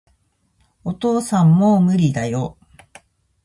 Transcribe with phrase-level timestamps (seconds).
[0.83, 2.57] お父さん、もう無理だよ